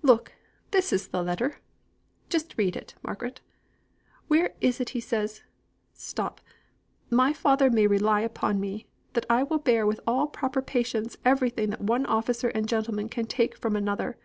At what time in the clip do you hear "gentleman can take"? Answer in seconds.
12.66-13.58